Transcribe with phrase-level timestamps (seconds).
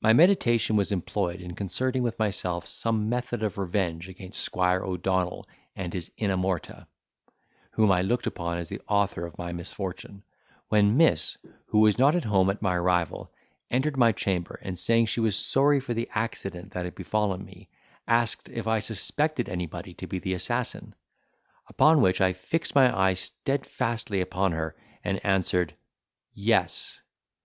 [0.00, 5.48] My meditation was employed in concerting with myself some method of revenge against Squire O'Donnell
[5.74, 6.86] and his inamorata,
[7.72, 10.22] whom I looked upon as the author of my misfortune;
[10.68, 11.36] when miss,
[11.66, 13.32] who was not at home at my arrival,
[13.68, 17.68] entered my chamber, and saying she was sorry for the accident that had befallen me,
[18.06, 20.94] asked if I suspected anybody to be the assassin;
[21.66, 25.74] upon which I fixed my eyes steadfastly upon her and answered,
[26.32, 27.00] "Yes."